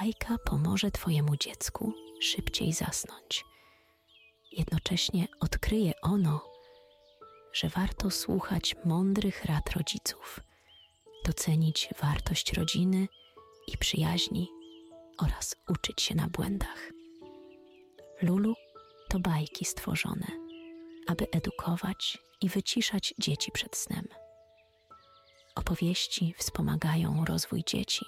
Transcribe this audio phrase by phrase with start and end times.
[0.00, 3.44] bajka pomoże Twojemu dziecku szybciej zasnąć.
[4.52, 6.44] Jednocześnie odkryje ono,
[7.52, 10.40] że warto słuchać mądrych rad rodziców,
[11.26, 13.08] docenić wartość rodziny
[13.66, 14.48] i przyjaźni
[15.18, 16.90] oraz uczyć się na błędach.
[18.22, 18.54] Lulu
[19.08, 20.26] to bajki stworzone,
[21.06, 24.08] aby edukować i wyciszać dzieci przed snem.
[25.54, 28.04] Opowieści wspomagają rozwój dzieci,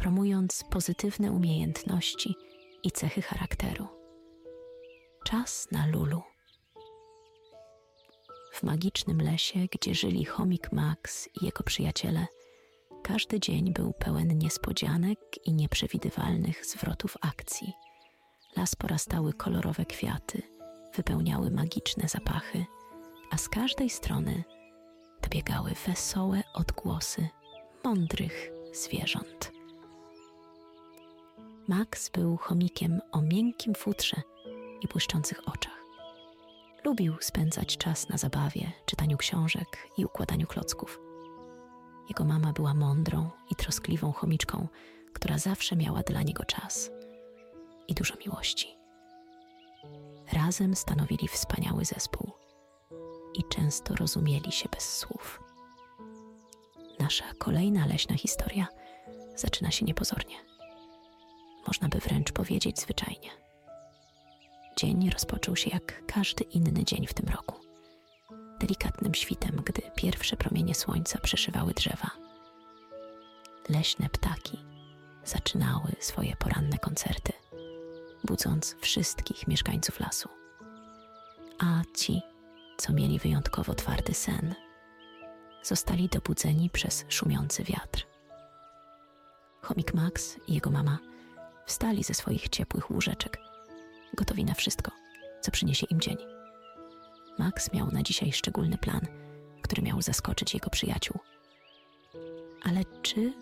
[0.00, 2.34] promując pozytywne umiejętności
[2.82, 3.88] i cechy charakteru.
[5.24, 6.22] Czas na Lulu.
[8.52, 12.26] W magicznym lesie, gdzie żyli chomik Max i jego przyjaciele,
[13.02, 17.72] każdy dzień był pełen niespodzianek i nieprzewidywalnych zwrotów akcji.
[18.56, 20.42] Las porastały kolorowe kwiaty,
[20.94, 22.64] wypełniały magiczne zapachy,
[23.30, 24.44] a z każdej strony
[25.22, 27.28] dobiegały wesołe odgłosy
[27.84, 29.59] mądrych zwierząt.
[31.70, 34.22] Max był chomikiem o miękkim futrze
[34.80, 35.80] i błyszczących oczach.
[36.84, 41.00] Lubił spędzać czas na zabawie, czytaniu książek i układaniu klocków.
[42.08, 44.68] Jego mama była mądrą i troskliwą chomiczką,
[45.12, 46.90] która zawsze miała dla niego czas
[47.88, 48.76] i dużo miłości.
[50.32, 52.30] Razem stanowili wspaniały zespół
[53.34, 55.40] i często rozumieli się bez słów.
[56.98, 58.66] Nasza kolejna leśna historia
[59.36, 60.49] zaczyna się niepozornie.
[61.66, 63.30] Można by wręcz powiedzieć zwyczajnie.
[64.76, 67.60] Dzień rozpoczął się jak każdy inny dzień w tym roku.
[68.60, 72.10] Delikatnym świtem, gdy pierwsze promienie słońca przeszywały drzewa.
[73.68, 74.58] Leśne ptaki
[75.24, 77.32] zaczynały swoje poranne koncerty,
[78.24, 80.28] budząc wszystkich mieszkańców lasu.
[81.58, 82.22] A ci,
[82.76, 84.54] co mieli wyjątkowo twardy sen,
[85.62, 88.06] zostali dobudzeni przez szumiący wiatr.
[89.62, 90.98] Chomik Max i jego mama
[91.70, 93.38] wstali ze swoich ciepłych łóżeczek,
[94.14, 94.90] gotowi na wszystko,
[95.40, 96.16] co przyniesie im dzień.
[97.38, 99.00] Max miał na dzisiaj szczególny plan,
[99.62, 101.18] który miał zaskoczyć jego przyjaciół.
[102.62, 103.32] Ale czy,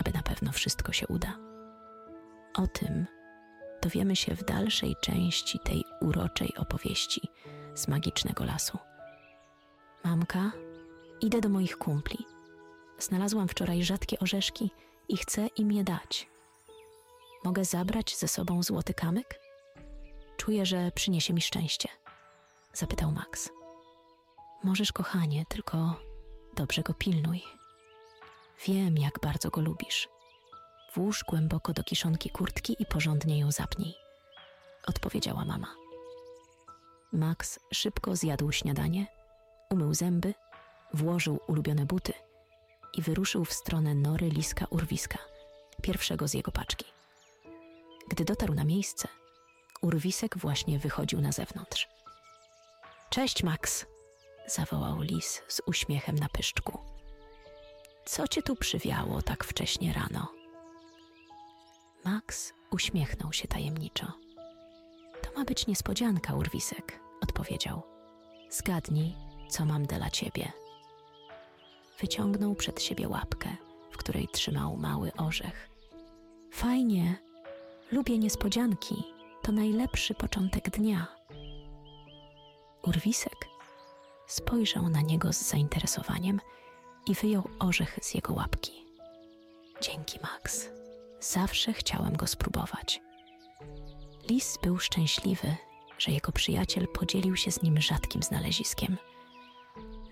[0.00, 1.38] aby na pewno wszystko się uda?
[2.54, 3.06] O tym
[3.82, 7.28] dowiemy się w dalszej części tej uroczej opowieści
[7.74, 8.78] z magicznego lasu.
[10.04, 10.52] Mamka,
[11.20, 12.18] idę do moich kumpli.
[12.98, 14.70] Znalazłam wczoraj rzadkie orzeszki
[15.08, 16.37] i chcę im je dać.
[17.48, 19.40] Mogę zabrać ze sobą złoty kamyk?
[20.36, 21.88] Czuję, że przyniesie mi szczęście.
[22.72, 23.50] Zapytał Max.
[24.64, 26.00] Możesz, kochanie, tylko
[26.56, 27.42] dobrze go pilnuj.
[28.66, 30.08] Wiem, jak bardzo go lubisz.
[30.94, 33.94] Włóż głęboko do kiszonki kurtki i porządnie ją zapnij.
[34.86, 35.74] Odpowiedziała mama.
[37.12, 39.06] Max szybko zjadł śniadanie,
[39.70, 40.34] umył zęby,
[40.94, 42.12] włożył ulubione buty
[42.94, 45.18] i wyruszył w stronę nory liska urwiska,
[45.82, 46.97] pierwszego z jego paczki.
[48.08, 49.08] Gdy dotarł na miejsce,
[49.82, 51.88] urwisek właśnie wychodził na zewnątrz.
[53.10, 53.86] Cześć, Max!
[54.46, 56.78] zawołał lis z uśmiechem na pyszczku.
[58.04, 60.32] Co cię tu przywiało tak wcześnie rano?
[62.04, 64.12] Max uśmiechnął się tajemniczo.
[65.22, 67.82] To ma być niespodzianka, urwisek, odpowiedział.
[68.50, 69.14] Zgadnij,
[69.48, 70.52] co mam dla ciebie.
[72.00, 73.56] Wyciągnął przed siebie łapkę,
[73.90, 75.68] w której trzymał mały orzech.
[76.52, 77.27] Fajnie,
[77.92, 79.04] lubię niespodzianki,
[79.42, 81.06] to najlepszy początek dnia.
[82.82, 83.48] Urwisek
[84.26, 86.40] spojrzał na niego z zainteresowaniem
[87.06, 88.84] i wyjął orzech z jego łapki.
[89.80, 90.68] Dzięki, Max.
[91.20, 93.00] Zawsze chciałem go spróbować.
[94.30, 95.56] Lis był szczęśliwy,
[95.98, 98.96] że jego przyjaciel podzielił się z nim rzadkim znaleziskiem.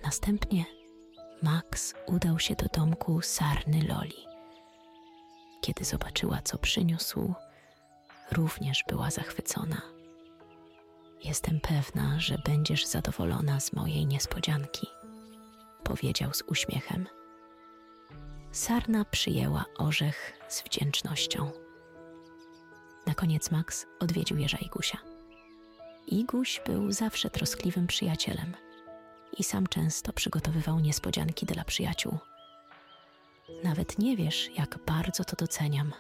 [0.05, 0.65] Następnie
[1.43, 4.27] Max udał się do domku Sarny Loli.
[5.61, 7.35] Kiedy zobaczyła, co przyniósł,
[8.33, 9.83] również była zachwycona.
[11.25, 14.87] Jestem pewna, że będziesz zadowolona z mojej niespodzianki,
[15.85, 17.07] powiedział z uśmiechem.
[18.53, 21.51] Sarna przyjęła orzech z wdzięcznością.
[23.07, 24.99] Na koniec Max odwiedził Jerza Igusia.
[26.07, 28.57] Iguś był zawsze troskliwym przyjacielem
[29.39, 32.19] i sam często przygotowywał niespodzianki dla przyjaciół.
[33.65, 35.93] Nawet nie wiesz, jak bardzo to doceniam,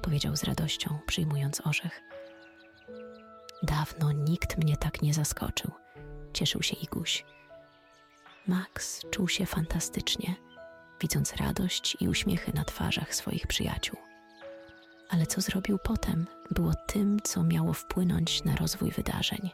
[0.00, 2.00] powiedział z radością, przyjmując orzech.
[3.62, 5.70] Dawno nikt mnie tak nie zaskoczył,
[6.32, 7.24] cieszył się Iguś.
[8.46, 10.34] Max czuł się fantastycznie,
[11.00, 13.98] widząc radość i uśmiechy na twarzach swoich przyjaciół.
[15.10, 19.50] Ale co zrobił potem, było tym, co miało wpłynąć na rozwój wydarzeń.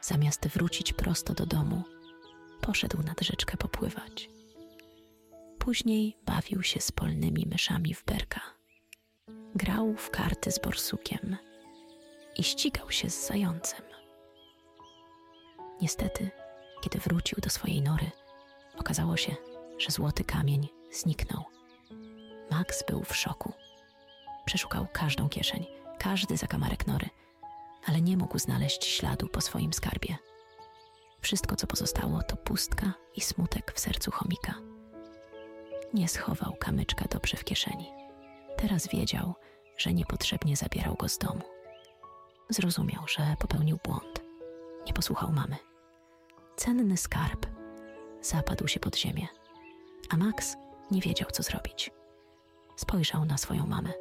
[0.00, 1.84] Zamiast wrócić prosto do domu,
[2.60, 4.28] poszedł nad rzeczkę popływać.
[5.58, 8.55] Później bawił się z polnymi myszami w berka.
[9.54, 11.36] Grał w karty z borsukiem
[12.36, 13.82] i ścigał się z zającem.
[15.82, 16.30] Niestety,
[16.80, 18.10] kiedy wrócił do swojej nory,
[18.78, 19.36] okazało się,
[19.78, 21.44] że złoty kamień zniknął.
[22.50, 23.52] Max był w szoku.
[24.44, 25.66] Przeszukał każdą kieszeń,
[25.98, 27.08] każdy zakamarek nory,
[27.86, 30.16] ale nie mógł znaleźć śladu po swoim skarbie.
[31.20, 34.54] Wszystko, co pozostało, to pustka i smutek w sercu chomika.
[35.94, 38.05] Nie schował kamyczka dobrze w kieszeni.
[38.56, 39.34] Teraz wiedział,
[39.78, 41.42] że niepotrzebnie zabierał go z domu.
[42.48, 44.22] Zrozumiał, że popełnił błąd.
[44.86, 45.56] Nie posłuchał mamy.
[46.56, 47.46] Cenny skarb
[48.20, 49.26] zapadł się pod ziemię,
[50.10, 50.56] a Max
[50.90, 51.90] nie wiedział, co zrobić.
[52.76, 53.92] Spojrzał na swoją mamę,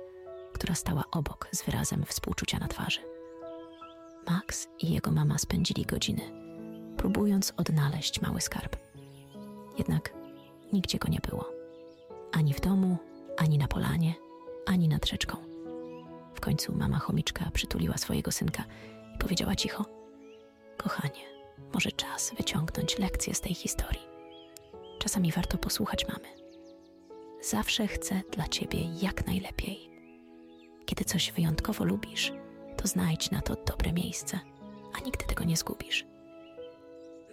[0.54, 3.02] która stała obok z wyrazem współczucia na twarzy.
[4.28, 6.22] Max i jego mama spędzili godziny,
[6.98, 8.76] próbując odnaleźć mały skarb.
[9.78, 10.14] Jednak
[10.74, 11.50] nigdzie go nie było.
[12.32, 12.98] Ani w domu,
[13.38, 14.14] ani na polanie,
[14.66, 15.38] ani nad rzeczką.
[16.36, 18.64] W końcu mama chomiczka przytuliła swojego synka
[19.16, 19.86] i powiedziała cicho:
[20.78, 21.22] Kochanie,
[21.74, 24.02] może czas wyciągnąć lekcję z tej historii.
[25.00, 26.28] Czasami warto posłuchać mamy.
[27.42, 29.90] Zawsze chcę dla ciebie jak najlepiej.
[30.86, 32.34] Kiedy coś wyjątkowo lubisz,
[32.78, 34.40] to znajdź na to dobre miejsce,
[34.94, 36.06] a nigdy tego nie zgubisz.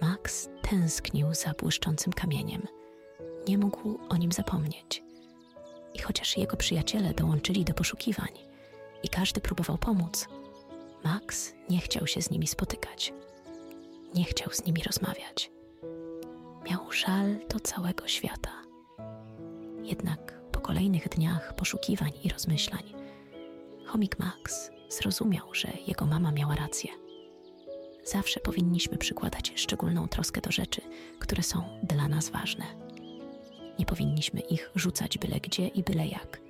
[0.00, 2.62] Max tęsknił za błyszczącym kamieniem.
[3.48, 5.02] Nie mógł o nim zapomnieć.
[5.94, 8.28] I chociaż jego przyjaciele dołączyli do poszukiwań
[9.02, 10.28] i każdy próbował pomóc,
[11.04, 13.12] Max nie chciał się z nimi spotykać.
[14.14, 15.50] Nie chciał z nimi rozmawiać.
[16.70, 18.50] Miał żal do całego świata.
[19.82, 22.82] Jednak po kolejnych dniach poszukiwań i rozmyślań,
[23.86, 26.90] chomik Max zrozumiał, że jego mama miała rację.
[28.04, 30.80] Zawsze powinniśmy przykładać szczególną troskę do rzeczy,
[31.18, 32.64] które są dla nas ważne.
[33.78, 36.40] Nie powinniśmy ich rzucać byle gdzie i byle jak.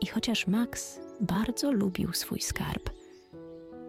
[0.00, 2.90] I chociaż Max bardzo lubił swój skarb,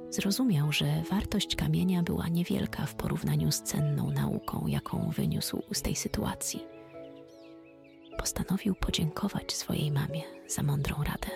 [0.09, 5.95] zrozumiał, że wartość kamienia była niewielka w porównaniu z cenną nauką, jaką wyniósł z tej
[5.95, 6.63] sytuacji.
[8.17, 11.27] Postanowił podziękować swojej mamie za mądrą radę.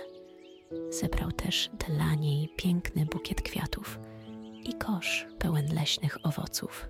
[0.89, 3.99] Zebrał też dla niej piękny bukiet kwiatów
[4.63, 6.89] i kosz pełen leśnych owoców.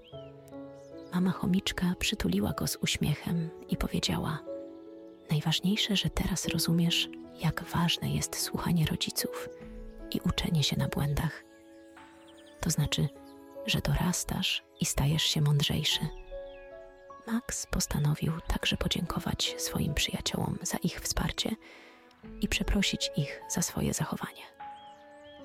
[1.13, 4.39] Mama chomiczka przytuliła go z uśmiechem i powiedziała:
[5.29, 7.09] Najważniejsze, że teraz rozumiesz,
[7.43, 9.49] jak ważne jest słuchanie rodziców
[10.11, 11.43] i uczenie się na błędach.
[12.61, 13.09] To znaczy,
[13.65, 15.99] że dorastasz i stajesz się mądrzejszy.
[17.27, 21.55] Max postanowił także podziękować swoim przyjaciołom za ich wsparcie
[22.41, 24.43] i przeprosić ich za swoje zachowanie.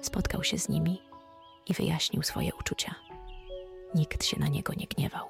[0.01, 1.03] Spotkał się z nimi
[1.67, 2.95] i wyjaśnił swoje uczucia.
[3.95, 5.29] Nikt się na niego nie gniewał.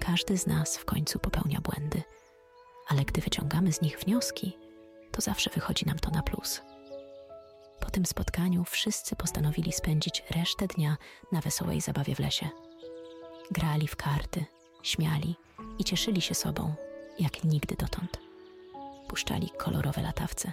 [0.00, 2.02] Każdy z nas w końcu popełnia błędy,
[2.88, 4.58] ale gdy wyciągamy z nich wnioski,
[5.12, 6.60] to zawsze wychodzi nam to na plus.
[7.80, 10.96] Po tym spotkaniu wszyscy postanowili spędzić resztę dnia
[11.32, 12.48] na wesołej zabawie w lesie.
[13.50, 14.44] Grali w karty,
[14.82, 15.36] śmiali
[15.78, 16.74] i cieszyli się sobą
[17.18, 18.18] jak nigdy dotąd.
[19.08, 20.52] Puszczali kolorowe latawce,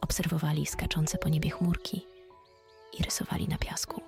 [0.00, 2.06] obserwowali skaczące po niebie chmurki
[2.98, 4.00] i rysowali na piasku.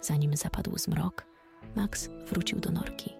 [0.00, 1.24] Zanim zapadł zmrok,
[1.76, 3.19] Max wrócił do norki.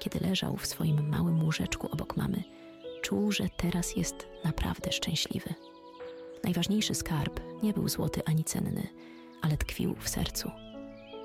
[0.00, 2.42] Kiedy leżał w swoim małym łóżeczku obok mamy,
[3.02, 5.54] czuł, że teraz jest naprawdę szczęśliwy.
[6.44, 8.88] Najważniejszy skarb nie był złoty ani cenny,
[9.42, 10.50] ale tkwił w sercu.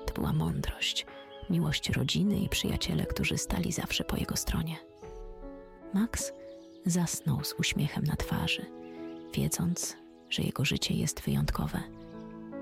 [0.06, 1.06] To była mądrość,
[1.50, 4.76] miłość rodziny i przyjaciele, którzy stali zawsze po jego stronie.
[5.94, 6.32] Max
[6.86, 8.66] zasnął z uśmiechem na twarzy,
[9.34, 9.96] wiedząc,
[10.30, 11.82] że jego życie jest wyjątkowe,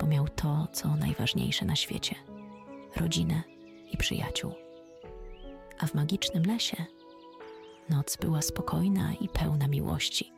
[0.01, 2.15] bo miał to, co najważniejsze na świecie
[2.97, 3.43] rodzinę
[3.93, 4.64] i przyjaciół.
[5.85, 6.85] A w magicznym lesie
[7.89, 10.35] noc była spokojna i pełna miłości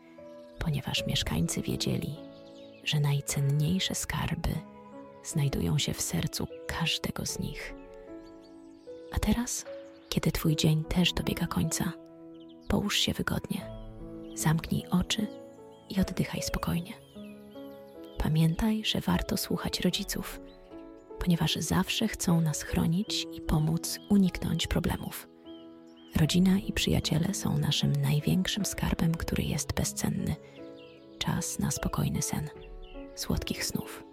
[0.59, 2.17] ponieważ mieszkańcy wiedzieli,
[2.85, 4.50] że najcenniejsze skarby
[5.25, 7.75] znajdują się w sercu każdego z nich.
[9.12, 9.65] A teraz,
[10.09, 11.93] kiedy Twój dzień też dobiega końca,
[12.69, 13.71] połóż się wygodnie,
[14.35, 15.26] zamknij oczy
[15.91, 16.93] i oddychaj spokojnie.
[18.19, 20.41] Pamiętaj, że warto słuchać rodziców,
[21.19, 25.36] ponieważ zawsze chcą nas chronić i pomóc uniknąć problemów.
[26.15, 30.37] Rodzina i przyjaciele są naszym największym skarbem, który jest bezcenny.
[31.19, 32.51] Czas na spokojny sen,
[33.15, 34.06] słodkich snów.